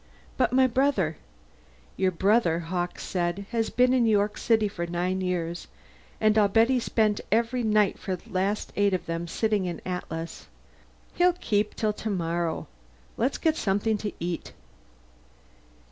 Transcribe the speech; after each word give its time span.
"But 0.35 0.51
my 0.51 0.65
brother" 0.65 1.17
"Your 1.95 2.09
brother," 2.09 2.57
Hawkes 2.61 3.03
said, 3.03 3.45
"has 3.51 3.69
been 3.69 3.93
in 3.93 4.07
York 4.07 4.35
City 4.35 4.67
for 4.67 4.87
nine 4.87 5.21
years, 5.21 5.67
and 6.19 6.39
I'll 6.39 6.47
bet 6.47 6.69
he's 6.69 6.85
spent 6.85 7.21
every 7.31 7.61
night 7.61 7.99
for 7.99 8.15
the 8.15 8.29
last 8.31 8.73
eight 8.75 8.95
of 8.95 9.05
them 9.05 9.27
sitting 9.27 9.65
in 9.65 9.75
the 9.75 9.87
Atlas. 9.87 10.47
He'll 11.13 11.33
keep 11.33 11.75
till 11.75 11.93
tomorrow. 11.93 12.65
Let's 13.15 13.37
get 13.37 13.55
something 13.55 13.99
to 13.99 14.11
eat." 14.19 14.53